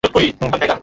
তাকে 0.03 0.19
বিশ্বাস 0.19 0.39
করো 0.41 0.67
না! 0.67 0.75